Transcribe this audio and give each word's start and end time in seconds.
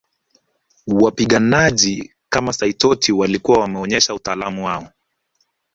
Wapiganaji 0.87 2.13
kama 2.29 2.53
Saitoti 2.53 3.11
walikuwa 3.11 3.59
wameonyesha 3.59 4.13
utaalam 4.13 4.59
wao 4.59 4.87